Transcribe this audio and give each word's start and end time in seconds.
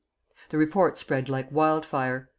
The 0.49 0.57
report 0.57 0.97
spread 0.97 1.29
like 1.29 1.51
wild 1.51 1.85
fire. 1.85 2.27